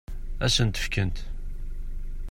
[0.45, 1.17] Ad sen-t-fkent?